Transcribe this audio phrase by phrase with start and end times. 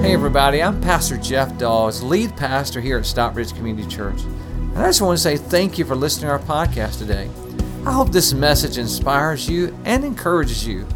[0.00, 4.22] Hey, everybody, I'm Pastor Jeff Dawes, lead pastor here at Stockbridge Community Church.
[4.22, 7.28] And I just want to say thank you for listening to our podcast today.
[7.84, 10.88] I hope this message inspires you and encourages you.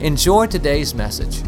[0.00, 1.40] Enjoy today's message.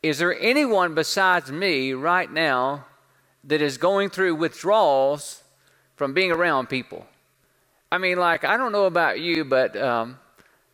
[0.00, 2.86] Is there anyone besides me right now
[3.42, 5.42] that is going through withdrawals
[5.96, 7.08] from being around people?
[7.92, 10.18] I mean, like, I don't know about you, but um,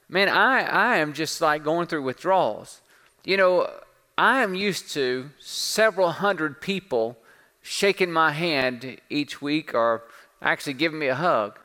[0.08, 2.80] man, I, I am just like going through withdrawals.
[3.24, 3.70] You know,
[4.18, 7.16] I am used to several hundred people
[7.62, 10.04] shaking my hand each week or
[10.42, 11.58] actually giving me a hug.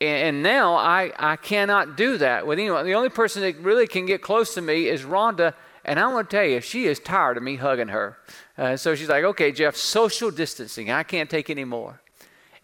[0.00, 2.84] And, and now I, I cannot do that with anyone.
[2.86, 6.30] The only person that really can get close to me is Rhonda, and I want
[6.30, 8.16] to tell you, she is tired of me hugging her.
[8.56, 10.90] Uh, so she's like, okay, Jeff, social distancing.
[10.90, 12.00] I can't take any more.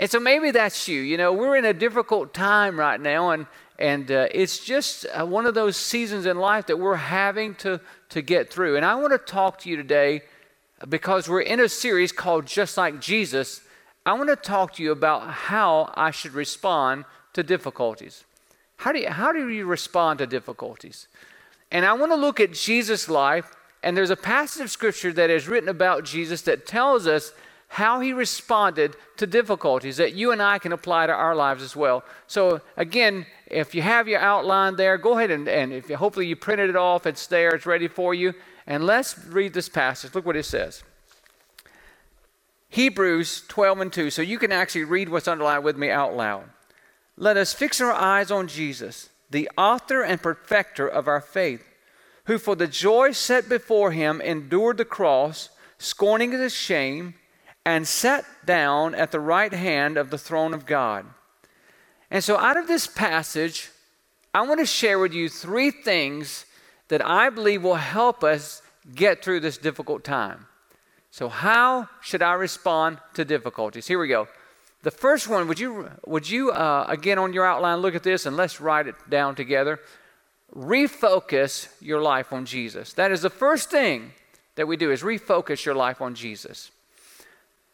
[0.01, 1.03] And so maybe that's you.
[1.03, 3.47] You know, we're in a difficult time right now, and,
[3.79, 7.83] and uh, it's just uh, one of those seasons in life that we're having to,
[8.09, 8.77] to get through.
[8.77, 10.23] And I want to talk to you today
[10.89, 13.61] because we're in a series called Just Like Jesus.
[14.07, 18.25] I want to talk to you about how I should respond to difficulties.
[18.77, 21.09] How do you, how do you respond to difficulties?
[21.71, 25.29] And I want to look at Jesus' life, and there's a passage of scripture that
[25.29, 27.35] is written about Jesus that tells us
[27.73, 31.77] how he responded to difficulties that you and I can apply to our lives as
[31.77, 32.03] well.
[32.27, 36.27] So, again, if you have your outline there, go ahead and, and if you, hopefully
[36.27, 38.35] you printed it off, it's there, it's ready for you.
[38.67, 40.17] And let's read this passage.
[40.17, 40.83] Look what it says.
[42.71, 44.11] Hebrews 12 and 2.
[44.11, 46.51] So you can actually read what's underlined with me out loud.
[47.17, 51.65] Let us fix our eyes on Jesus the author and perfecter of our faith,
[52.25, 57.15] who for the joy set before him endured the cross, scorning the shame,
[57.65, 61.07] and sat down at the right hand of the throne of God.
[62.11, 63.71] And so, out of this passage,
[64.35, 66.47] I want to share with you three things
[66.89, 68.63] that I believe will help us
[68.95, 70.47] get through this difficult time.
[71.11, 73.87] So, how should I respond to difficulties?
[73.87, 74.29] Here we go.
[74.83, 78.25] The first one, would you, would you uh, again on your outline, look at this
[78.25, 79.79] and let's write it down together.
[80.55, 82.95] Refocus your life on Jesus.
[82.95, 84.13] That is the first thing
[84.55, 86.71] that we do is refocus your life on Jesus.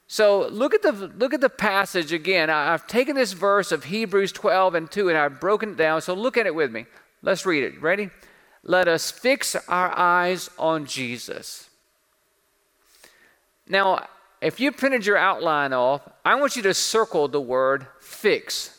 [0.08, 2.48] So look at the look at the passage again.
[2.48, 6.00] I, have taken this verse of Hebrews 12 and 2 and I've broken it down.
[6.00, 6.86] So look at it with me.
[7.22, 7.80] Let's read it.
[7.82, 8.10] Ready?
[8.62, 11.68] Let us fix our eyes on Jesus.
[13.68, 14.06] Now,
[14.40, 18.72] if you printed your outline off, I want you to circle the word fix.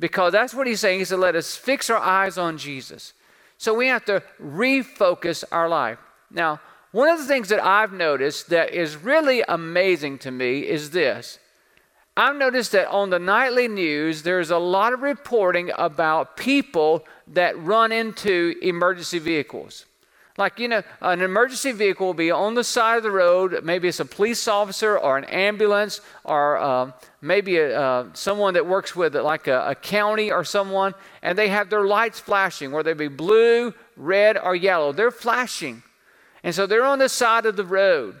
[0.00, 1.00] Because that's what he's saying.
[1.00, 3.12] He said, let us fix our eyes on Jesus.
[3.56, 5.98] So we have to refocus our life.
[6.30, 6.60] Now,
[6.92, 11.38] one of the things that I've noticed that is really amazing to me is this.
[12.16, 17.56] I've noticed that on the nightly news, there's a lot of reporting about people that
[17.62, 19.84] run into emergency vehicles.
[20.38, 23.64] Like, you know, an emergency vehicle will be on the side of the road.
[23.64, 28.64] Maybe it's a police officer or an ambulance or uh, maybe a, uh, someone that
[28.64, 32.94] works with like a, a, county or someone, and they have their lights flashing, whether
[32.94, 34.92] they be blue, red, or yellow.
[34.92, 35.82] They're flashing.
[36.42, 38.20] And so they're on the side of the road.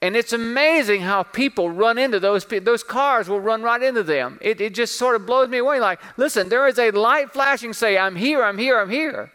[0.00, 4.38] And it's amazing how people run into those those cars will run right into them.
[4.42, 5.78] It, it just sort of blows me away.
[5.78, 9.30] Like, listen, there is a light flashing, say, I'm here, I'm here, I'm here.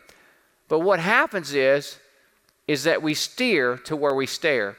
[0.67, 1.99] But what happens is
[2.67, 4.75] is that we steer to where we stare.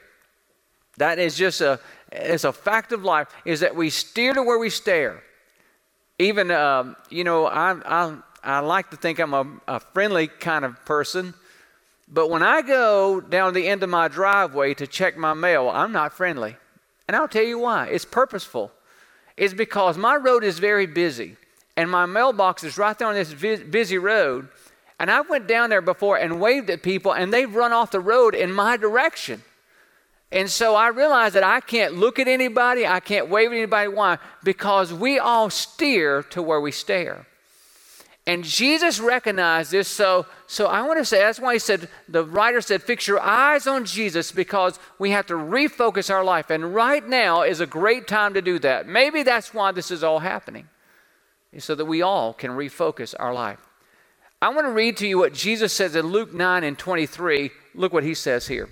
[0.99, 1.81] That is just a,
[2.13, 5.23] it's a fact of life, is that we steer to where we stare.
[6.19, 10.65] Even, um, you know, I, I, I like to think I'm a, a friendly kind
[10.65, 11.33] of person,
[12.11, 15.93] but when I go down the end of my driveway to check my mail, I'm
[15.93, 16.57] not friendly.
[17.07, 17.87] And I'll tell you why.
[17.89, 18.73] It's purposeful.
[19.37, 21.37] It's because my road is very busy,
[21.77, 24.49] and my mailbox is right there on this busy road.
[24.99, 28.01] And I went down there before and waved at people, and they've run off the
[28.01, 29.43] road in my direction.
[30.33, 33.89] And so I realized that I can't look at anybody, I can't wave at anybody.
[33.89, 34.19] Why?
[34.43, 37.27] Because we all steer to where we stare.
[38.29, 42.27] And Jesus recognized this, so, so I want to say that's why he said, the
[42.27, 46.51] writer said, fix your eyes on Jesus because we have to refocus our life.
[46.51, 48.87] And right now is a great time to do that.
[48.87, 50.69] Maybe that's why this is all happening,
[51.57, 53.61] so that we all can refocus our life.
[54.43, 57.51] I want to read to you what Jesus says in Luke 9 and 23.
[57.75, 58.69] Look what he says here.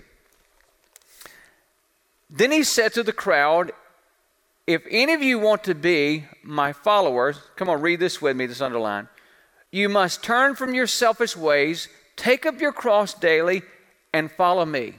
[2.29, 3.73] Then he said to the crowd,
[4.67, 8.45] If any of you want to be my followers, come on, read this with me,
[8.45, 9.09] this underline.
[9.77, 13.61] You must turn from your selfish ways, take up your cross daily,
[14.11, 14.95] and follow me.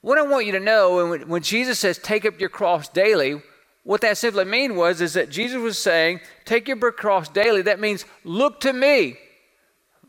[0.00, 3.42] What I want you to know, when, when Jesus says take up your cross daily,
[3.84, 7.60] what that simply mean was is that Jesus was saying, take your cross daily.
[7.60, 9.18] That means look to me.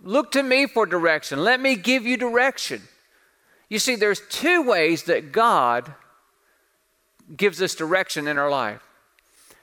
[0.01, 1.43] Look to me for direction.
[1.43, 2.81] Let me give you direction.
[3.67, 5.93] You see, there's two ways that God
[7.35, 8.87] gives us direction in our life.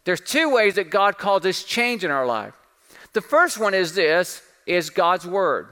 [0.04, 2.52] There's two ways that God calls us change in our life.
[3.12, 5.68] The first one is this is God's word.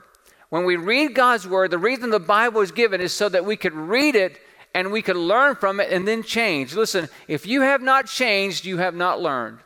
[0.50, 3.56] When we read God's word, the reason the Bible is given is so that we
[3.56, 4.40] could read it
[4.75, 6.75] and we could learn from it and then change.
[6.75, 9.58] Listen, if you have not changed, you have not learned.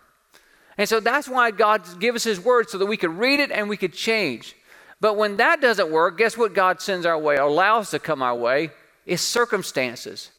[0.79, 3.51] And so that's why God gives us his word so that we could read it
[3.51, 4.57] and we could change.
[5.01, 8.23] But when that doesn't work, guess what God sends our way, or allows to come
[8.23, 8.71] our way?
[9.05, 10.31] Is circumstances.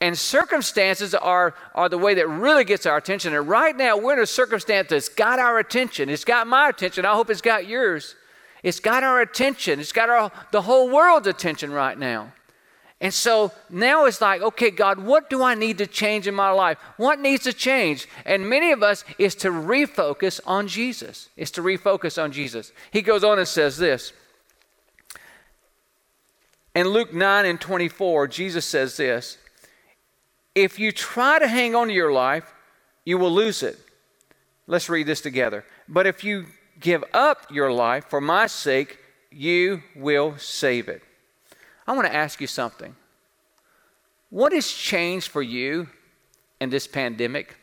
[0.00, 3.34] And circumstances are, are the way that really gets our attention.
[3.34, 6.10] And right now, we're in a circumstance that's got our attention.
[6.10, 7.06] It's got my attention.
[7.06, 8.14] I hope it's got yours.
[8.62, 9.80] It's got our attention.
[9.80, 12.32] It's got our, the whole world's attention right now.
[13.00, 16.50] And so now it's like, okay, God, what do I need to change in my
[16.50, 16.78] life?
[16.96, 18.08] What needs to change?
[18.24, 21.28] And many of us is to refocus on Jesus.
[21.36, 22.72] Is to refocus on Jesus.
[22.90, 24.12] He goes on and says this.
[26.74, 29.38] In Luke 9 and 24, Jesus says this
[30.56, 32.52] if you try to hang on to your life,
[33.04, 33.78] you will lose it.
[34.66, 35.64] Let's read this together.
[35.86, 36.46] But if you
[36.80, 38.98] give up your life for my sake,
[39.30, 41.02] you will save it.
[41.86, 42.96] I want to ask you something.
[44.30, 45.88] What has changed for you
[46.58, 47.56] in this pandemic?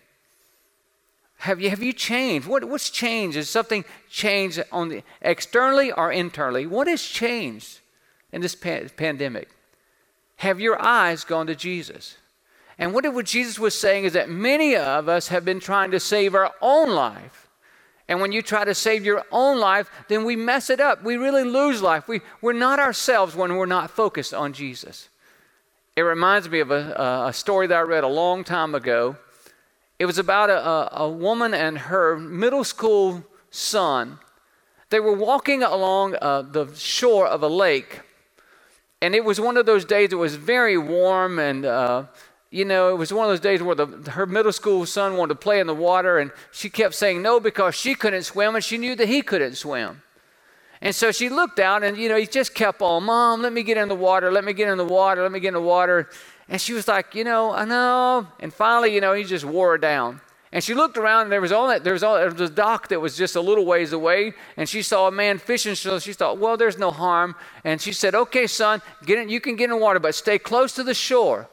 [1.39, 2.48] Have you, have you changed?
[2.48, 3.36] What, what's changed?
[3.36, 6.68] Is something changed on the externally or internally?
[6.68, 7.80] What has changed
[8.31, 9.50] in this pa- pandemic?
[10.38, 12.18] Have your eyes gone to Jesus?
[12.78, 16.00] And what, what Jesus was saying is that many of us have been trying to
[16.00, 17.48] save our own life.
[18.08, 21.04] And when you try to save your own life, then we mess it up.
[21.04, 22.08] We really lose life.
[22.08, 25.10] We, we're not ourselves when we're not focused on Jesus.
[25.96, 29.16] It reminds me of a, a story that I read a long time ago.
[30.00, 34.20] It was about a, a, woman and her middle school son.
[34.90, 38.02] They were walking along uh, the shore of a lake,
[39.02, 42.06] and it was one of those days It was very warm and uh,
[42.53, 45.29] you know, it was one of those days where the, her middle school son wanted
[45.29, 48.63] to play in the water, and she kept saying no because she couldn't swim, and
[48.63, 50.03] she knew that he couldn't swim.
[50.79, 53.63] And so she looked out, and you know, he just kept on, Mom, let me
[53.63, 55.61] get in the water, let me get in the water, let me get in the
[55.61, 56.11] water.
[56.47, 58.27] And she was like, you know, I know.
[58.39, 60.21] And finally, you know, he just wore her down.
[60.51, 62.89] And she looked around, and there was only there was, only, there was a dock
[62.89, 65.73] that was just a little ways away, and she saw a man fishing.
[65.73, 67.33] So she thought, well, there's no harm.
[67.63, 70.38] And she said, okay, son, get in, you can get in the water, but stay
[70.38, 71.50] close to the shore.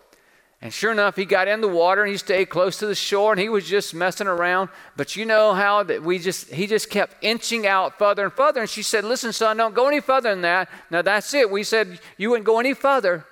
[0.62, 3.32] And sure enough, he got in the water and he stayed close to the shore
[3.32, 4.68] and he was just messing around.
[4.94, 8.60] But you know how that we just he just kept inching out further and further.
[8.60, 10.68] And she said, Listen, son, don't go any further than that.
[10.90, 11.50] Now that's it.
[11.50, 13.24] We said you wouldn't go any further.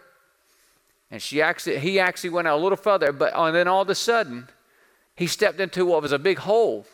[1.10, 3.90] And she actually he actually went out a little further, but and then all of
[3.90, 4.48] a sudden,
[5.14, 6.86] he stepped into what was a big hole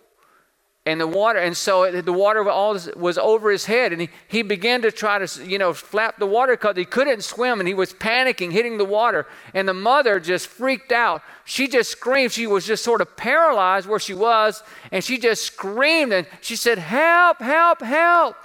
[0.87, 4.83] and the water and so the water was over his head and he, he began
[4.83, 7.95] to try to you know flap the water because he couldn't swim and he was
[7.95, 11.23] panicking hitting the water and the mother just freaked out.
[11.47, 12.33] She just screamed.
[12.33, 16.55] She was just sort of paralyzed where she was and she just screamed and she
[16.55, 18.37] said help help help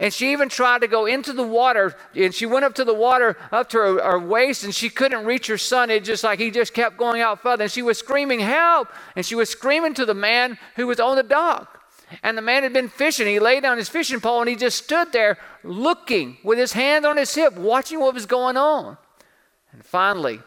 [0.00, 2.94] and she even tried to go into the water and she went up to the
[2.94, 5.90] water up to her, her, waist and she couldn't reach her son.
[5.90, 7.64] It just like he just kept going out further.
[7.64, 8.88] And she was screaming help!
[9.14, 11.82] And she was screaming to the man who was on the dock.
[12.22, 13.26] And the man had been fishing.
[13.26, 17.04] He laid down his fishing pole and he just stood there looking with his hand
[17.04, 18.96] on his hip watching what was going on.
[19.70, 20.40] And finally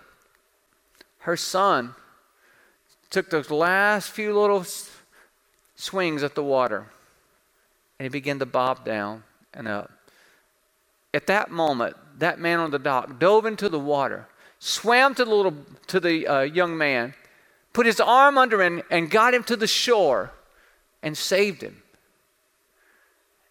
[1.20, 1.94] her son
[3.12, 4.66] took those last few little
[5.76, 6.88] swings at the water
[8.00, 9.24] and he began to bob down
[9.54, 9.92] and up.
[11.14, 14.28] At that moment, that man on the dock dove into the water,
[14.60, 15.56] swam to the little
[15.88, 17.14] to the uh, young man,
[17.72, 20.32] put his arm under him, and got him to the shore,
[21.02, 21.84] and saved him.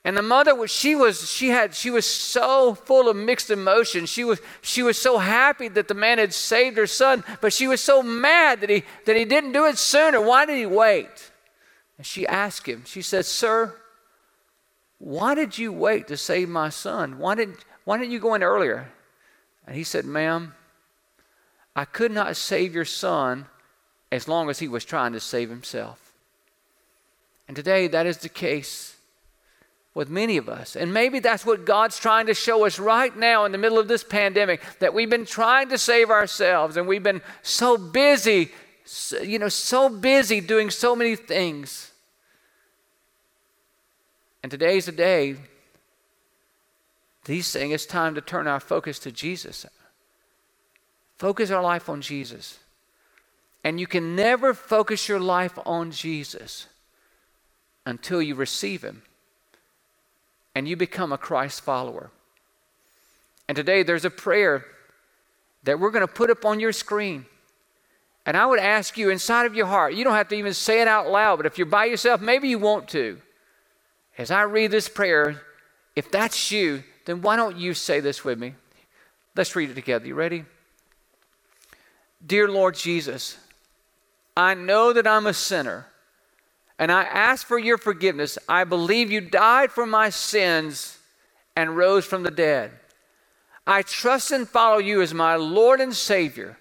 [0.05, 4.09] And the mother she was she had she was so full of mixed emotions.
[4.09, 7.69] She was she was so happy that the man had saved her son, but she
[7.69, 10.21] was so mad that he that he didn't do it sooner.
[10.21, 11.31] Why did he wait?
[11.99, 13.77] And she asked him, she said, Sir,
[15.03, 17.19] why did you wait to save my son?
[17.19, 18.93] Why didn't, why didn't you go in earlier?
[19.67, 20.55] And he said, Ma'am,
[21.75, 23.47] I could not save your son
[24.13, 26.13] as long as he was trying to save himself.
[27.49, 28.95] And today, that is the case
[29.93, 30.77] with many of us.
[30.77, 33.89] And maybe that's what God's trying to show us right now in the middle of
[33.89, 38.53] this pandemic that we've been trying to save ourselves and we've been so busy,
[39.21, 41.92] you know, so busy doing so many things
[44.43, 45.37] and today's the day
[47.27, 49.67] he's saying it's time to turn our focus to Jesus.
[51.19, 52.59] Focus our life on Jesus.
[53.65, 56.67] And you can never focus your life on Jesus
[57.87, 59.03] until you receive Him
[60.55, 62.11] and you become a Christ follower.
[63.49, 64.65] And today there's a prayer
[65.63, 67.27] that we're going to put up on your screen.
[68.27, 70.81] And I would ask you inside of your heart, you don't have to even say
[70.81, 73.19] it out loud, but if you're by yourself, maybe you want to.
[74.19, 75.41] As I read this prayer,
[75.97, 78.55] if that's you, then why don't you say this with me?
[79.35, 80.07] Let's read it together.
[80.07, 80.45] You ready?
[82.25, 83.39] Dear Lord Jesus,
[84.37, 85.87] I know that I'm a sinner,
[86.79, 88.39] and I ask for your forgiveness.
[88.49, 90.99] I believe you died for my sins
[91.57, 92.73] and rose from the dead.
[93.67, 96.59] I trust and follow you as my Lord and Savior.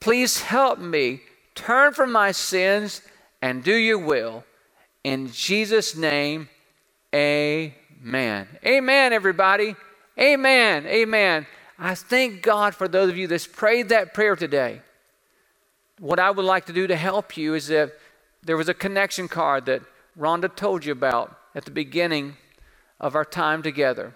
[0.00, 1.20] Please help me
[1.54, 3.00] turn from my sins
[3.40, 4.44] and do your will.
[5.02, 6.48] In Jesus' name,
[7.14, 8.48] amen.
[8.66, 9.76] Amen, everybody.
[10.18, 10.86] Amen.
[10.86, 11.46] Amen.
[11.78, 14.80] I thank God for those of you that's prayed that prayer today.
[15.98, 17.92] What I would like to do to help you is that
[18.42, 19.82] there was a connection card that
[20.18, 22.36] Rhonda told you about at the beginning
[23.00, 24.14] of our time together.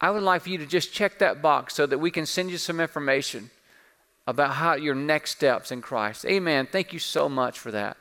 [0.00, 2.50] I would like for you to just check that box so that we can send
[2.50, 3.50] you some information
[4.26, 6.24] about how your next steps in Christ.
[6.24, 6.68] Amen.
[6.70, 7.96] Thank you so much for that.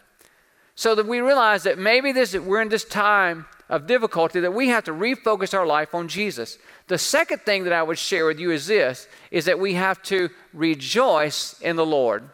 [0.76, 4.70] So that we realize that maybe this we're in this time of difficulty that we
[4.70, 6.58] have to refocus our life on Jesus.
[6.88, 10.02] The second thing that I would share with you is this is that we have
[10.04, 12.30] to rejoice in the Lord.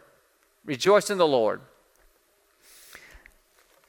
[0.64, 1.62] Rejoice in the Lord.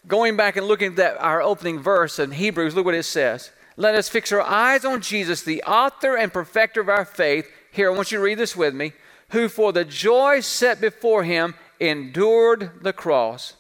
[0.08, 3.50] Going back and looking at our opening verse in Hebrews, look what it says.
[3.76, 7.50] Let us fix our eyes on Jesus, the author and perfecter of our faith.
[7.72, 8.92] Here, I want you to read this with me.
[9.30, 13.54] Who for the joy set before him endured the cross.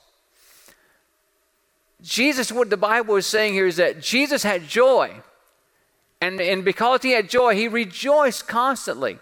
[2.06, 5.10] Jesus, what the Bible is saying here is that Jesus had joy.
[6.20, 9.18] And, and because he had joy, he rejoiced constantly.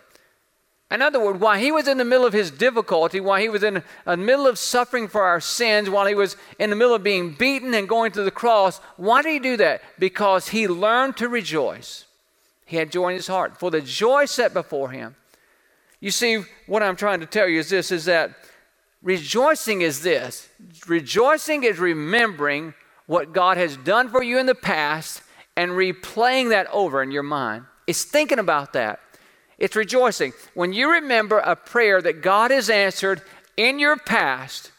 [0.91, 3.65] In other words, while he was in the middle of his difficulty, while he was
[3.65, 7.03] in the middle of suffering for our sins, while he was in the middle of
[7.03, 9.81] being beaten and going to the cross, why did he do that?
[9.99, 12.05] Because he learned to rejoice.
[12.67, 15.17] He had joy in his heart for the joy set before him.
[16.01, 18.33] You see, what I'm trying to tell you is this is that
[19.05, 20.49] rejoicing is this.
[20.89, 22.75] Rejoicing is remembering
[23.07, 25.23] what God has done for you in the past
[25.57, 27.67] and replaying that over in your mind.
[27.87, 28.99] It's thinking about that.
[29.59, 30.33] It's rejoicing.
[30.55, 33.23] When you remember a prayer that God has answered
[33.57, 34.73] in your past,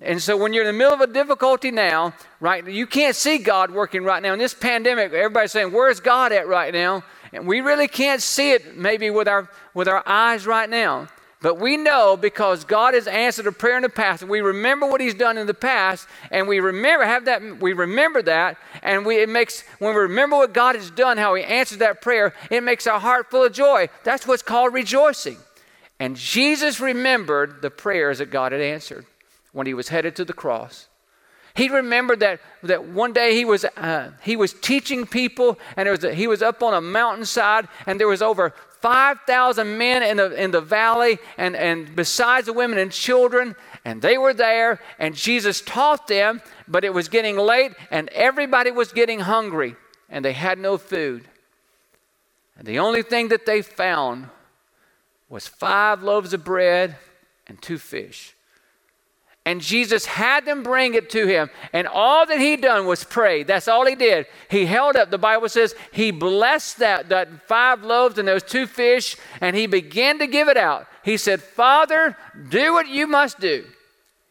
[0.00, 3.38] and so when you're in the middle of a difficulty now, right, you can't see
[3.38, 4.32] God working right now.
[4.32, 7.04] In this pandemic, everybody's saying, Where's God at right now?
[7.32, 11.08] And we really can't see it maybe with our with our eyes right now.
[11.44, 14.86] But we know because God has answered a prayer in the past, and we remember
[14.86, 19.04] what He's done in the past, and we remember have that we remember that, and
[19.04, 22.32] we it makes when we remember what God has done, how He answered that prayer,
[22.50, 23.90] it makes our heart full of joy.
[24.04, 25.36] That's what's called rejoicing.
[26.00, 29.04] And Jesus remembered the prayers that God had answered
[29.52, 30.88] when He was headed to the cross.
[31.54, 36.02] He remembered that, that one day he was, uh, he was teaching people, and was
[36.02, 40.30] a, he was up on a mountainside, and there was over 5,000 men in the,
[40.34, 45.14] in the valley, and, and besides the women and children, and they were there, and
[45.14, 49.74] Jesus taught them, but it was getting late, and everybody was getting hungry,
[50.10, 51.26] and they had no food.
[52.58, 54.28] And the only thing that they found
[55.30, 56.96] was five loaves of bread
[57.46, 58.33] and two fish.
[59.46, 61.50] And Jesus had them bring it to him.
[61.74, 63.42] And all that he done was pray.
[63.42, 64.26] That's all he did.
[64.48, 68.66] He held up, the Bible says, he blessed that, that five loaves and those two
[68.66, 70.86] fish, and he began to give it out.
[71.02, 72.16] He said, Father,
[72.48, 73.66] do what you must do.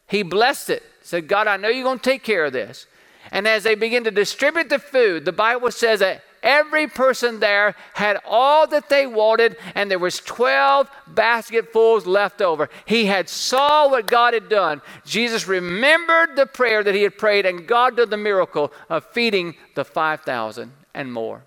[0.08, 0.82] He blessed it.
[1.02, 2.86] Said, God, I know you're going to take care of this.
[3.30, 7.74] And as they begin to distribute the food, the Bible says that Every person there
[7.94, 12.68] had all that they wanted, and there was 12 basketfuls left over.
[12.84, 14.82] He had saw what God had done.
[15.06, 19.54] Jesus remembered the prayer that he had prayed, and God did the miracle of feeding
[19.74, 21.44] the 5,000 and more.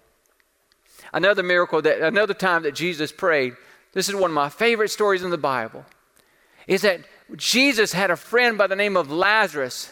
[1.14, 3.56] Another miracle that another time that Jesus prayed,
[3.94, 5.86] this is one of my favorite stories in the Bible,
[6.66, 7.02] is that
[7.36, 9.92] Jesus had a friend by the name of Lazarus.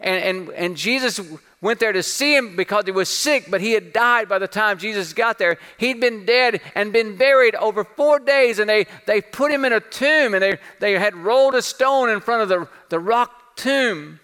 [0.00, 1.20] And, and, and Jesus
[1.64, 4.46] went there to see him because he was sick, but he had died by the
[4.46, 5.56] time Jesus got there.
[5.78, 9.72] He'd been dead and been buried over four days, and they, they put him in
[9.72, 13.56] a tomb, and they, they had rolled a stone in front of the, the rock
[13.56, 14.20] tomb.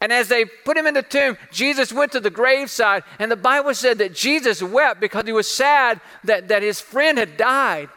[0.00, 3.36] And as they put him in the tomb, Jesus went to the graveside, and the
[3.36, 7.90] Bible said that Jesus wept because he was sad that, that his friend had died.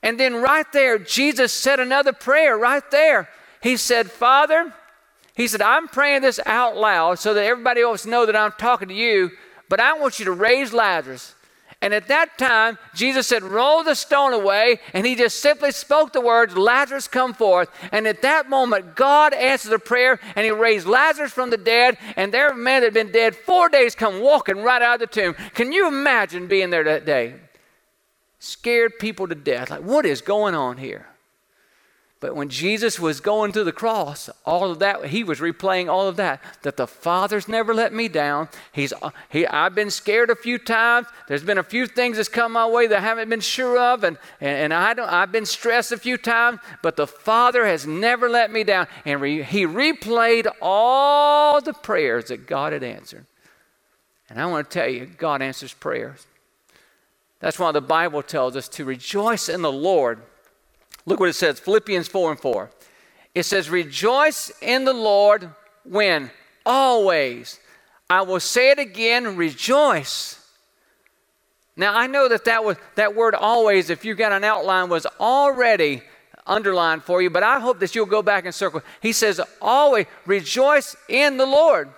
[0.00, 3.28] And then right there, Jesus said another prayer right there.
[3.60, 4.72] He said, Father,
[5.38, 8.88] he said, I'm praying this out loud so that everybody else know that I'm talking
[8.88, 9.30] to you,
[9.68, 11.36] but I want you to raise Lazarus.
[11.80, 14.80] And at that time, Jesus said, Roll the stone away.
[14.92, 17.70] And he just simply spoke the words, Lazarus, come forth.
[17.92, 21.98] And at that moment, God answered the prayer and he raised Lazarus from the dead.
[22.16, 25.20] And there, man that had been dead four days come walking right out of the
[25.20, 25.34] tomb.
[25.54, 27.34] Can you imagine being there that day?
[28.40, 29.70] Scared people to death.
[29.70, 31.07] Like, what is going on here?
[32.20, 36.08] But when Jesus was going to the cross, all of that, he was replaying all
[36.08, 36.42] of that.
[36.62, 38.48] That the Father's never let me down.
[38.72, 38.92] He's,
[39.28, 41.06] he, I've been scared a few times.
[41.28, 44.02] There's been a few things that's come my way that I haven't been sure of,
[44.02, 47.86] and, and, and I don't, I've been stressed a few times, but the Father has
[47.86, 48.88] never let me down.
[49.04, 53.26] And re, he replayed all the prayers that God had answered.
[54.28, 56.26] And I want to tell you, God answers prayers.
[57.38, 60.20] That's why the Bible tells us to rejoice in the Lord.
[61.08, 62.70] Look what it says Philippians 4 and 4.
[63.34, 65.48] It says, Rejoice in the Lord
[65.84, 66.30] when?
[66.66, 67.58] Always.
[68.10, 70.38] I will say it again, rejoice.
[71.76, 75.06] Now I know that that was that word always, if you got an outline, was
[75.18, 76.02] already
[76.46, 78.82] underlined for you, but I hope that you'll go back and circle.
[79.00, 81.90] He says, always rejoice in the Lord.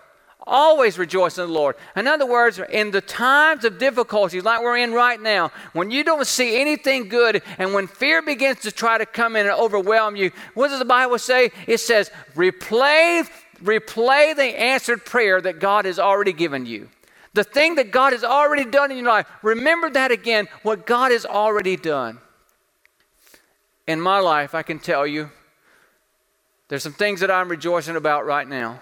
[0.47, 1.76] Always rejoice in the Lord.
[1.94, 6.02] In other words, in the times of difficulties like we're in right now, when you
[6.02, 10.16] don't see anything good and when fear begins to try to come in and overwhelm
[10.16, 11.50] you, what does the Bible say?
[11.66, 13.28] It says, replay,
[13.62, 16.88] replay the answered prayer that God has already given you.
[17.35, 21.12] The thing that God has already done in your life, remember that again, what God
[21.12, 22.18] has already done.
[23.87, 25.30] In my life, I can tell you,
[26.68, 28.80] there's some things that I'm rejoicing about right now.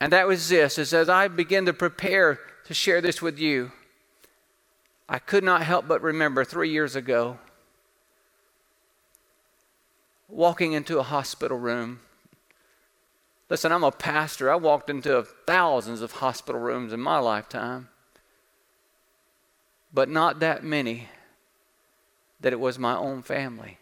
[0.00, 3.72] And that was this is as I began to prepare to share this with you,
[5.08, 7.38] I could not help but remember three years ago
[10.28, 12.00] walking into a hospital room.
[13.48, 14.50] Listen, I'm a pastor.
[14.50, 17.88] I walked into thousands of hospital rooms in my lifetime,
[19.94, 21.08] but not that many
[22.40, 23.78] that it was my own family.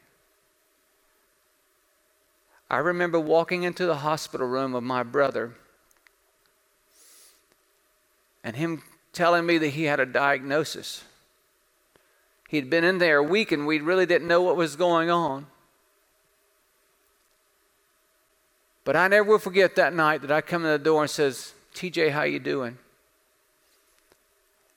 [2.70, 5.54] I remember walking into the hospital room of my brother
[8.44, 8.82] and him
[9.14, 11.02] telling me that he had a diagnosis.
[12.50, 15.46] He'd been in there a week and we really didn't know what was going on.
[18.84, 21.54] But I never will forget that night that I come in the door and says,
[21.74, 22.76] TJ, how you doing?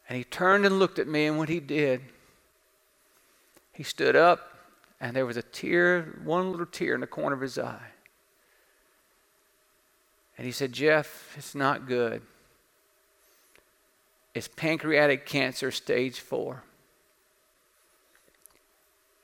[0.07, 1.99] And he turned and looked at me, and when he did,
[3.73, 4.53] he stood up,
[5.01, 7.89] and there was a tear, one little tear in the corner of his eye.
[10.37, 12.21] And he said, Jeff, it's not good
[14.37, 16.63] is pancreatic cancer stage four.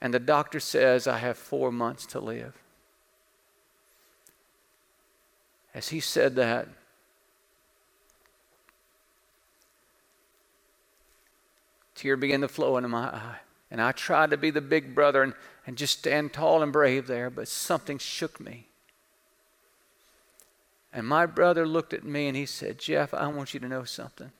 [0.01, 2.55] And the doctor says, I have four months to live.
[5.73, 6.67] As he said that,
[11.95, 13.37] tear began to flow into my eye.
[13.71, 15.33] And I tried to be the big brother and,
[15.65, 18.67] and just stand tall and brave there, but something shook me.
[20.91, 23.83] And my brother looked at me and he said, Jeff, I want you to know
[23.83, 24.31] something.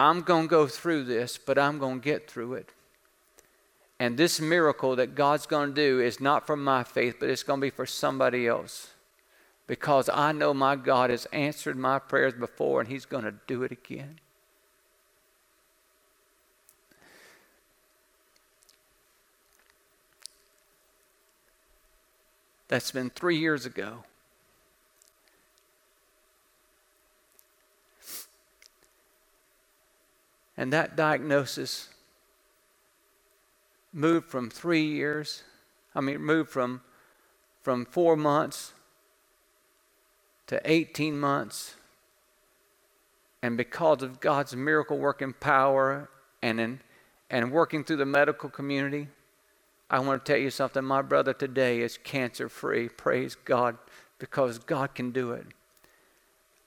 [0.00, 2.70] I'm going to go through this, but I'm going to get through it.
[3.98, 7.42] And this miracle that God's going to do is not for my faith, but it's
[7.42, 8.88] going to be for somebody else.
[9.66, 13.62] Because I know my God has answered my prayers before and He's going to do
[13.62, 14.18] it again.
[22.68, 24.04] That's been three years ago.
[30.60, 31.88] And that diagnosis
[33.94, 35.42] moved from three years,
[35.94, 36.82] I mean, moved from,
[37.62, 38.74] from four months
[40.48, 41.76] to 18 months.
[43.42, 46.10] And because of God's miracle working power
[46.42, 46.80] and, in,
[47.30, 49.08] and working through the medical community,
[49.88, 50.84] I want to tell you something.
[50.84, 52.90] My brother today is cancer free.
[52.90, 53.78] Praise God,
[54.18, 55.46] because God can do it.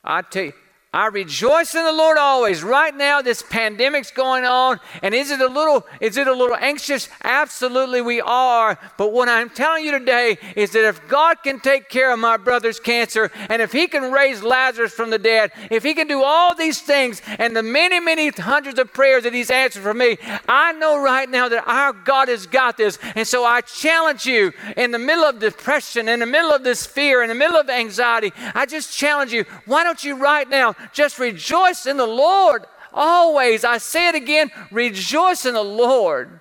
[0.04, 0.54] I tell you,
[0.94, 2.62] I rejoice in the Lord always.
[2.62, 6.56] Right now, this pandemic's going on, and is it a little is it a little
[6.56, 7.10] anxious?
[7.24, 8.78] Absolutely, we are.
[8.96, 12.38] But what I'm telling you today is that if God can take care of my
[12.38, 16.22] brother's cancer, and if He can raise Lazarus from the dead, if He can do
[16.22, 20.18] all these things, and the many, many hundreds of prayers that He's answered for me,
[20.48, 23.00] I know right now that our God has got this.
[23.16, 26.86] And so I challenge you in the middle of depression, in the middle of this
[26.86, 28.32] fear, in the middle of anxiety.
[28.54, 29.46] I just challenge you.
[29.66, 30.76] Why don't you right now?
[30.92, 33.64] Just rejoice in the Lord always.
[33.64, 36.40] I say it again rejoice in the Lord.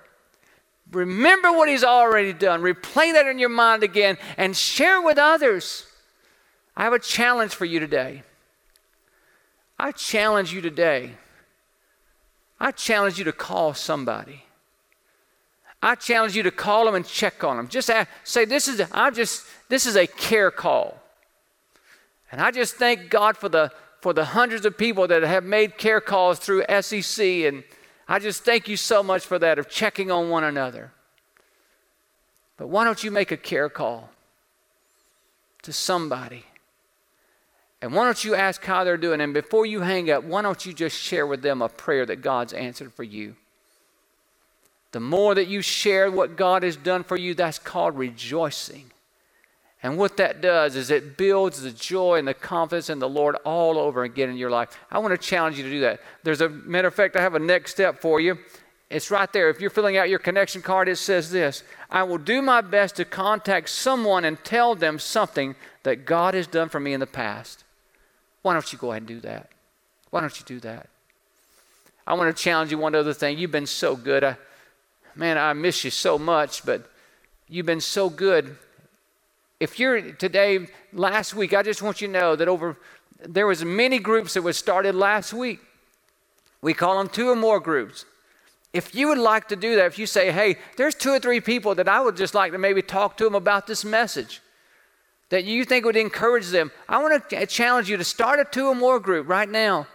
[0.91, 2.61] Remember what He's already done.
[2.61, 5.85] Replay that in your mind again and share with others.
[6.75, 8.23] I have a challenge for you today.
[9.79, 11.13] I challenge you today
[12.63, 14.45] I challenge you to call somebody.
[15.81, 17.67] I challenge you to call them and check on them.
[17.67, 20.97] Just ask, say, this is, I just, this is a care call.
[22.31, 23.69] And I just thank God for the,
[24.03, 27.47] for the hundreds of people that have made care calls through SCC.
[27.47, 27.63] And
[28.05, 30.91] I just thank you so much for that, of checking on one another.
[32.57, 34.09] But why don't you make a care call
[35.61, 36.43] to somebody?
[37.81, 39.21] And why don't you ask how they're doing?
[39.21, 42.21] And before you hang up, why don't you just share with them a prayer that
[42.21, 43.37] God's answered for you?
[44.91, 48.91] The more that you share what God has done for you, that's called rejoicing.
[49.83, 53.35] And what that does is it builds the joy and the confidence in the Lord
[53.43, 54.69] all over again in your life.
[54.89, 55.99] I want to challenge you to do that.
[56.23, 58.37] There's a matter of fact, I have a next step for you.
[58.89, 59.49] It's right there.
[59.49, 62.95] If you're filling out your connection card, it says this I will do my best
[62.95, 67.07] to contact someone and tell them something that God has done for me in the
[67.07, 67.65] past.
[68.41, 69.49] Why don't you go ahead and do that?
[70.11, 70.87] Why don't you do that?
[72.05, 73.37] I want to challenge you one other thing.
[73.37, 74.23] You've been so good.
[74.23, 74.37] I,
[75.15, 76.89] man, I miss you so much, but
[77.47, 78.57] you've been so good.
[79.63, 82.75] If you're today, last week, I just want you to know that over
[83.25, 85.61] there was many groups that was started last week.
[86.61, 88.03] We call them two or more groups.
[88.73, 91.39] If you would like to do that, if you say, hey, there's two or three
[91.39, 94.41] people that I would just like to maybe talk to them about this message
[95.29, 98.67] that you think would encourage them, I want to challenge you to start a two
[98.67, 99.87] or more group right now.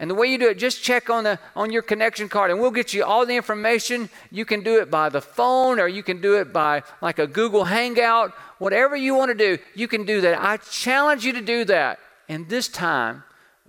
[0.00, 2.60] And the way you do it, just check on, the, on your connection card and
[2.60, 4.10] we'll get you all the information.
[4.30, 7.26] You can do it by the phone or you can do it by like a
[7.26, 8.32] Google Hangout.
[8.58, 10.42] Whatever you want to do, you can do that.
[10.42, 12.00] I challenge you to do that.
[12.28, 13.22] And this time,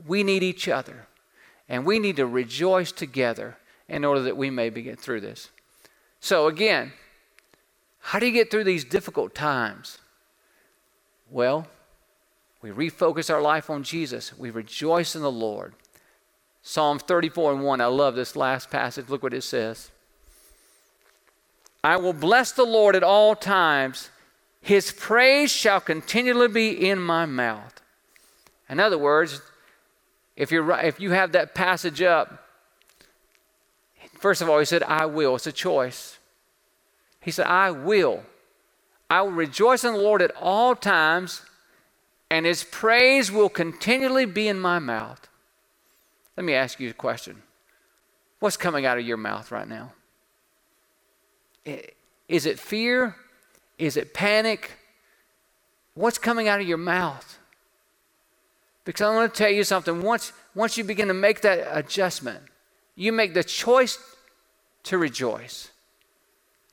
[0.08, 1.08] we need each other.
[1.70, 3.58] And we need to rejoice together
[3.88, 5.50] in order that we may get through this.
[6.20, 6.94] So, again,
[8.00, 10.00] how do you get through these difficult times?
[11.30, 11.68] Well,
[12.62, 15.74] we refocus our life on Jesus, we rejoice in the Lord.
[16.68, 19.08] Psalm 34 and 1, I love this last passage.
[19.08, 19.92] Look what it says.
[21.84, 24.10] I will bless the Lord at all times.
[24.62, 27.84] His praise shall continually be in my mouth.
[28.68, 29.44] In other words,
[30.36, 32.44] if, you're, if you have that passage up,
[34.18, 35.36] first of all, he said, I will.
[35.36, 36.18] It's a choice.
[37.22, 38.24] He said, I will.
[39.08, 41.44] I will rejoice in the Lord at all times,
[42.32, 45.30] and his praise will continually be in my mouth.
[46.38, 47.42] Let me ask you a question.
[48.40, 49.94] What's coming out of your mouth right now?
[52.28, 53.16] Is it fear?
[53.78, 54.72] Is it panic?
[55.94, 57.40] What's coming out of your mouth?
[58.84, 60.02] Because I want to tell you something.
[60.02, 62.44] Once, once you begin to make that adjustment,
[62.96, 63.98] you make the choice
[64.84, 65.70] to rejoice.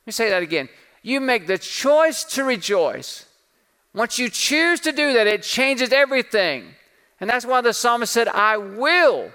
[0.01, 0.69] Let me say that again.
[1.01, 3.25] You make the choice to rejoice.
[3.95, 6.75] Once you choose to do that, it changes everything.
[7.19, 9.31] And that's why the psalmist said, I will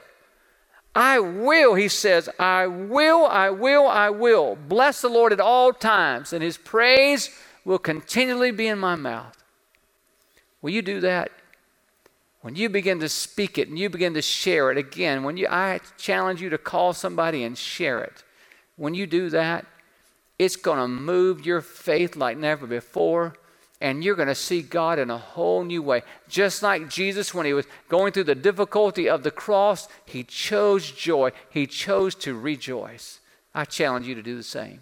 [0.98, 5.72] I will, he says, I will, I will, I will bless the Lord at all
[5.72, 7.30] times, and his praise
[7.64, 9.36] will continually be in my mouth.
[10.60, 11.30] Will you do that?
[12.40, 15.46] When you begin to speak it and you begin to share it again, when you
[15.48, 18.24] I challenge you to call somebody and share it.
[18.74, 19.66] When you do that,
[20.36, 23.34] it's going to move your faith like never before
[23.80, 26.02] and you're going to see God in a whole new way.
[26.28, 30.90] Just like Jesus, when he was going through the difficulty of the cross, he chose
[30.90, 33.20] joy, he chose to rejoice.
[33.54, 34.80] I challenge you to do the same.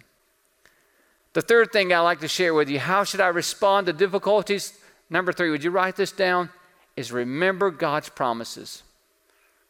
[1.33, 4.73] The third thing I like to share with you how should I respond to difficulties?
[5.09, 6.49] Number three, would you write this down?
[6.95, 8.81] Is remember God's promises.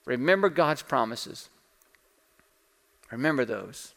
[0.05, 1.49] Remember God's promises.
[3.11, 3.93] Remember those.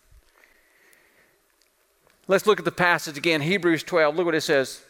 [2.27, 4.17] Let's look at the passage again, Hebrews 12.
[4.17, 4.83] Look what it says.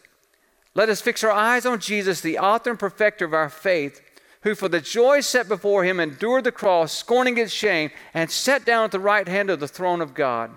[0.74, 4.00] Let us fix our eyes on Jesus, the author and perfecter of our faith,
[4.42, 8.64] who for the joy set before him endured the cross, scorning its shame, and sat
[8.64, 10.52] down at the right hand of the throne of God.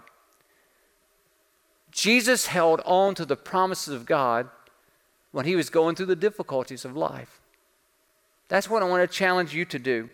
[1.92, 4.50] Jesus held on to the promises of God
[5.32, 7.42] when he was going through the difficulties of life.
[8.50, 10.10] That's what I want to challenge you to do.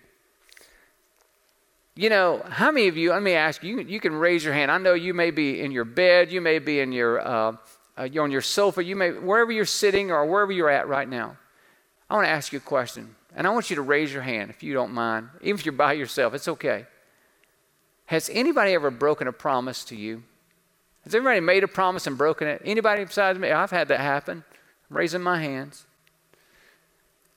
[1.95, 4.71] You know, how many of you, let me ask you, you can raise your hand.
[4.71, 7.57] I know you may be in your bed, you may be in your uh,
[7.99, 11.09] uh, you're on your sofa, you may, wherever you're sitting or wherever you're at right
[11.09, 11.35] now,
[12.09, 13.15] I want to ask you a question.
[13.35, 15.29] And I want you to raise your hand if you don't mind.
[15.41, 16.85] Even if you're by yourself, it's okay.
[18.05, 20.23] Has anybody ever broken a promise to you?
[21.03, 22.61] Has anybody made a promise and broken it?
[22.65, 23.51] Anybody besides me?
[23.51, 24.43] I've had that happen.
[24.89, 25.85] I'm raising my hands.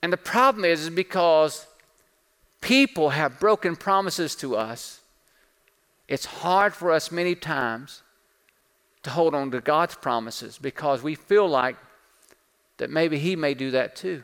[0.01, 1.67] And the problem is, is because
[2.61, 5.01] people have broken promises to us.
[6.09, 8.03] It's hard for us many times
[9.03, 11.77] to hold on to God's promises because we feel like
[12.79, 14.23] that maybe He may do that too.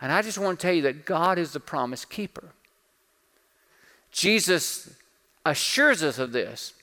[0.00, 2.52] And I just want to tell you that God is the promise keeper.
[4.10, 4.94] Jesus
[5.44, 6.74] assures us of this.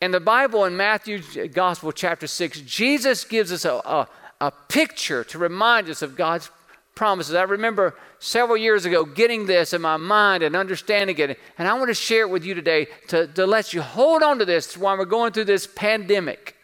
[0.00, 4.08] In the Bible, in Matthew's Gospel, chapter 6, Jesus gives us a, a,
[4.40, 6.50] a picture to remind us of God's
[6.98, 7.36] promises.
[7.36, 11.74] I remember several years ago getting this in my mind and understanding it, and I
[11.74, 14.76] want to share it with you today to, to let you hold on to this
[14.76, 16.56] while we're going through this pandemic,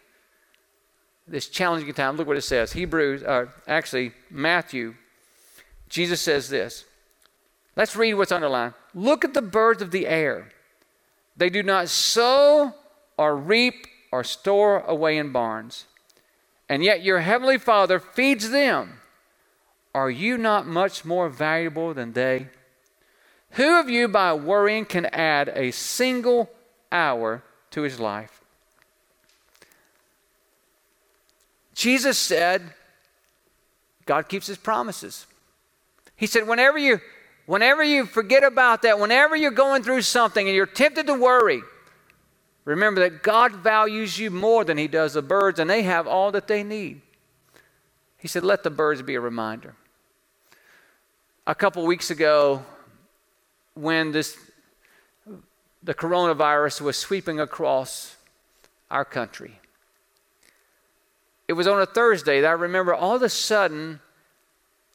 [1.29, 2.17] this challenging time.
[2.17, 4.97] Look what it says Hebrews, uh, actually, Matthew.
[5.89, 6.85] Jesus says this.
[7.77, 8.75] Let's read what's underlined.
[8.93, 10.51] Look at the birds of the air.
[11.37, 12.75] They do not sow
[13.17, 15.87] or reap or store away in barns,
[16.69, 18.99] and yet your heavenly Father feeds them.
[19.95, 22.49] Are you not much more valuable than they?
[23.51, 26.51] Who of you, by worrying, can add a single
[26.91, 28.43] hour to his life?
[31.75, 32.63] Jesus said,
[34.07, 35.27] God keeps his promises.
[36.17, 37.01] He said, whenever you,
[37.47, 41.63] whenever you forget about that, whenever you're going through something and you're tempted to worry,
[42.65, 46.33] remember that God values you more than he does the birds, and they have all
[46.33, 47.01] that they need.
[48.19, 49.77] He said, let the birds be a reminder
[51.47, 52.65] a couple weeks ago
[53.75, 54.37] when this
[55.83, 58.17] the coronavirus was sweeping across
[58.91, 59.61] our country.
[61.47, 64.01] It was on a Thursday that I remember all of a sudden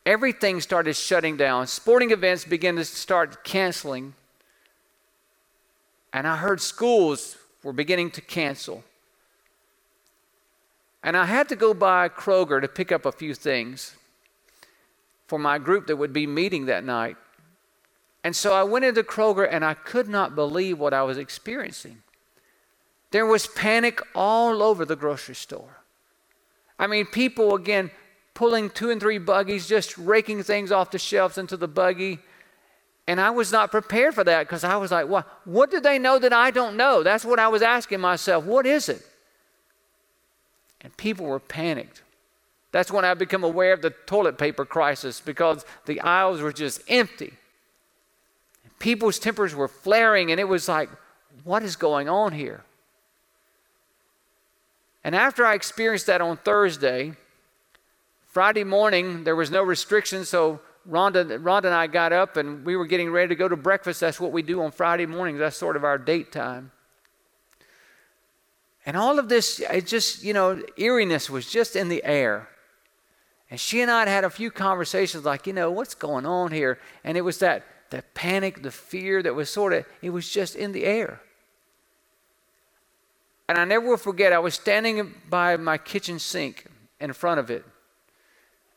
[0.03, 1.67] everything started shutting down.
[1.67, 4.15] Sporting events began to start canceling.
[6.11, 8.83] And I heard schools were beginning to cancel.
[11.03, 13.95] And I had to go by Kroger to pick up a few things
[15.29, 17.15] for my group that would be meeting that night.
[18.23, 22.01] And so I went into Kroger and I could not believe what I was experiencing.
[23.11, 25.77] There was panic all over the grocery store.
[26.77, 27.91] I mean, people again
[28.33, 32.19] pulling two and three buggies, just raking things off the shelves into the buggy.
[33.07, 35.99] And I was not prepared for that because I was like, what, what do they
[35.99, 37.03] know that I don't know?
[37.03, 38.45] That's what I was asking myself.
[38.45, 39.01] What is it?
[40.81, 42.03] And people were panicked.
[42.71, 46.81] That's when I become aware of the toilet paper crisis because the aisles were just
[46.87, 47.33] empty.
[48.77, 50.89] People's tempers were flaring, and it was like,
[51.43, 52.63] what is going on here?
[55.03, 57.13] And after I experienced that on Thursday,
[58.27, 62.75] Friday morning, there was no restriction, so Rhonda, Rhonda and I got up and we
[62.75, 63.99] were getting ready to go to breakfast.
[63.99, 66.71] That's what we do on Friday mornings, that's sort of our date time.
[68.85, 72.47] And all of this, it just, you know, eeriness was just in the air.
[73.49, 76.51] And she and I had had a few conversations like, you know, what's going on
[76.51, 76.79] here?
[77.03, 80.55] And it was that, that panic, the fear that was sort of, it was just
[80.55, 81.21] in the air.
[83.47, 86.67] And I never will forget, I was standing by my kitchen sink
[86.99, 87.65] in front of it.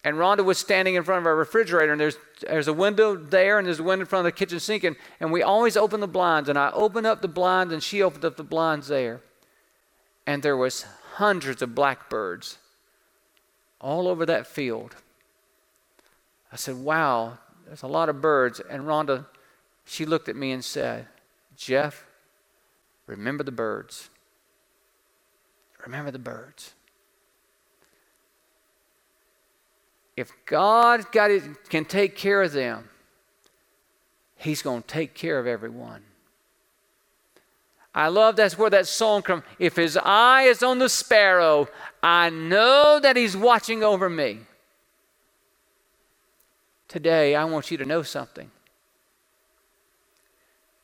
[0.05, 3.59] And Rhonda was standing in front of our refrigerator, and there's, there's a window there,
[3.59, 4.83] and there's a window in front of the kitchen sink.
[4.83, 6.49] And, and we always open the blinds.
[6.49, 9.21] And I opened up the blinds, and she opened up the blinds there.
[10.27, 12.57] And there was hundreds of blackbirds
[13.83, 14.95] all over that field.
[16.51, 18.61] I said, Wow, there's a lot of birds.
[18.61, 19.27] And Rhonda,
[19.85, 21.09] she looked at me and said,
[21.57, 22.07] Jeff,
[23.07, 24.09] remember the birds.
[25.85, 26.75] Remember the birds.
[30.17, 32.89] If God got it, can take care of them,
[34.37, 36.03] He's going to take care of everyone.
[37.95, 39.43] I love that's where that song comes.
[39.59, 41.69] If his eye is on the sparrow,
[42.03, 44.41] I know that he's watching over me.
[46.89, 48.51] Today, I want you to know something.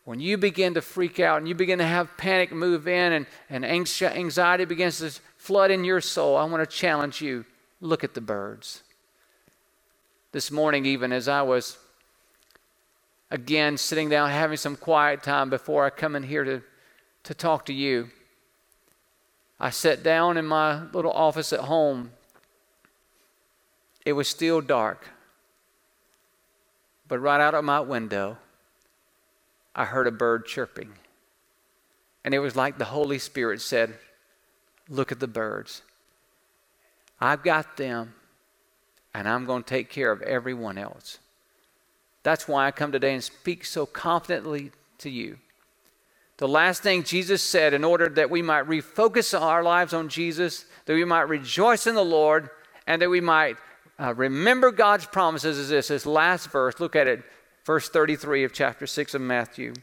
[0.04, 3.26] When you begin to freak out and you begin to have panic move in and,
[3.50, 7.44] and anxiety begins to flood in your soul, I want to challenge you
[7.80, 8.82] look at the birds.
[10.32, 11.76] This morning, even as I was
[13.30, 16.62] again sitting down having some quiet time before I come in here to
[17.24, 18.08] to talk to you.
[19.60, 22.12] I sat down in my little office at home.
[24.04, 25.08] It was still dark.
[27.08, 28.38] But right out of my window,
[29.74, 30.92] I heard a bird chirping.
[32.24, 33.94] And it was like the Holy Spirit said,
[34.88, 35.82] Look at the birds.
[37.20, 38.14] I've got them,
[39.12, 41.18] and I'm going to take care of everyone else.
[42.22, 45.38] That's why I come today and speak so confidently to you.
[46.38, 50.64] The last thing Jesus said, in order that we might refocus our lives on Jesus,
[50.86, 52.48] that we might rejoice in the Lord,
[52.86, 53.56] and that we might
[53.98, 56.78] uh, remember God's promises, is this, this last verse.
[56.78, 57.24] Look at it,
[57.64, 59.74] verse 33 of chapter 6 of Matthew.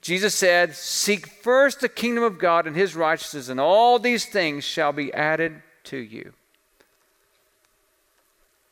[0.00, 4.62] Jesus said, Seek first the kingdom of God and his righteousness, and all these things
[4.62, 6.34] shall be added to you.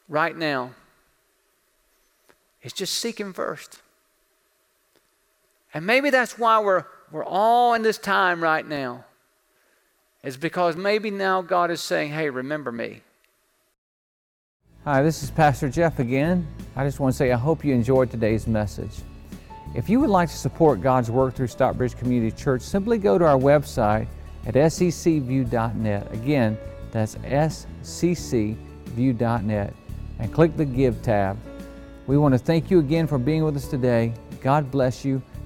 [0.09, 0.71] Right now,
[2.63, 3.81] it's just seek him first.
[5.77, 9.05] And maybe that's why we're, we're all in this time right now.
[10.25, 13.03] Is because maybe now God is saying, hey, remember me.
[14.85, 16.49] Hi, this is Pastor Jeff again.
[16.77, 19.03] I just want to say I hope you enjoyed today's message.
[19.75, 23.27] If you would like to support God's work through Stockbridge Community Church, simply go to
[23.27, 24.07] our website
[24.47, 26.11] at sccview.net.
[26.11, 26.57] Again,
[26.91, 27.17] that's
[27.83, 28.55] sccview.net
[30.21, 31.37] and click the Give tab.
[32.07, 34.15] We want to thank you again for being with us today.
[34.41, 35.21] God bless you.